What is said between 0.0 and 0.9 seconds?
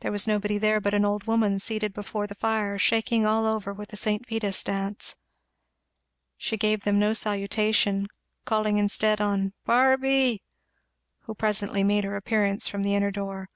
There was nobody there